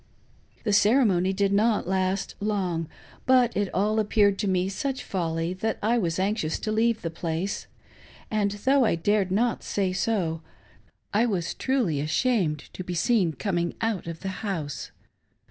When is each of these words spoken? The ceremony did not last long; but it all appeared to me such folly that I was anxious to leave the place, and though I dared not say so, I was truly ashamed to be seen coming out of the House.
The 0.63 0.73
ceremony 0.73 1.31
did 1.31 1.53
not 1.53 1.87
last 1.87 2.33
long; 2.39 2.89
but 3.27 3.55
it 3.55 3.69
all 3.71 3.99
appeared 3.99 4.39
to 4.39 4.47
me 4.47 4.67
such 4.67 5.03
folly 5.03 5.53
that 5.53 5.77
I 5.83 5.99
was 5.99 6.17
anxious 6.17 6.57
to 6.61 6.71
leave 6.71 7.03
the 7.03 7.11
place, 7.11 7.67
and 8.31 8.49
though 8.49 8.83
I 8.83 8.95
dared 8.95 9.29
not 9.29 9.61
say 9.61 9.93
so, 9.93 10.41
I 11.13 11.27
was 11.27 11.53
truly 11.53 11.99
ashamed 11.99 12.73
to 12.73 12.83
be 12.83 12.95
seen 12.95 13.33
coming 13.33 13.75
out 13.79 14.07
of 14.07 14.21
the 14.21 14.29
House. 14.41 14.89